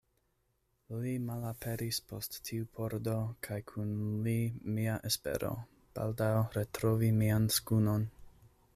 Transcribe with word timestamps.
Li 1.01 1.11
malaperis 1.25 1.99
post 2.11 2.39
tiu 2.49 2.65
pordo 2.79 3.15
kaj 3.49 3.59
kun 3.73 3.93
li 4.29 4.35
mia 4.79 4.97
espero, 5.13 5.55
baldaŭ 5.99 6.35
retrovi 6.61 7.15
mian 7.23 7.51
skunon. 7.59 8.13